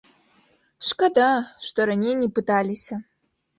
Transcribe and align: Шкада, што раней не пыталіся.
Шкада, 0.87 1.27
што 1.69 1.79
раней 1.91 2.19
не 2.25 2.29
пыталіся. 2.41 2.95